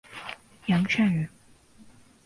[0.65, 1.29] 杨善人。